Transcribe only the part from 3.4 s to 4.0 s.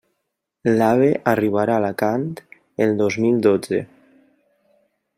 dotze.